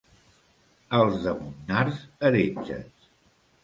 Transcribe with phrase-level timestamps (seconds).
[1.01, 3.11] Els de Monnars, heretges.